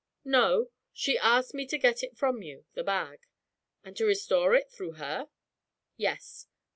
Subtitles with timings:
[0.25, 0.71] 'No.
[0.91, 3.27] She asked me to get it from you the bag.'
[3.83, 5.29] 'And to restore it through her?'
[5.95, 6.47] 'Yes.'